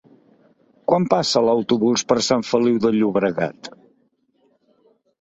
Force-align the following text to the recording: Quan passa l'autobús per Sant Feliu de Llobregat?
Quan 0.91 1.05
passa 1.11 1.43
l'autobús 1.49 2.05
per 2.13 2.19
Sant 2.31 2.47
Feliu 2.55 2.83
de 2.89 2.95
Llobregat? 2.99 3.73